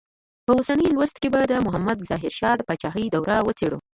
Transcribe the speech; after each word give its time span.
په 0.45 0.51
اوسني 0.57 0.87
لوست 0.95 1.15
کې 1.21 1.29
به 1.33 1.41
د 1.51 1.53
محمد 1.65 1.97
ظاهر 2.09 2.33
شاه 2.39 2.55
د 2.57 2.61
پاچاهۍ 2.67 3.05
دوره 3.09 3.35
وڅېړو. 3.45 3.79